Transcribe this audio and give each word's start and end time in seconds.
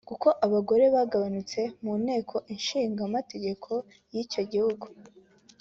kuko 0.09 0.27
abagore 0.45 0.83
bagabanutse 0.95 1.59
mu 1.83 1.93
Nteko 2.03 2.35
Ishinga 2.55 3.01
Amategeko 3.09 3.69
y’icyo 4.13 4.41
gihugu 4.51 4.85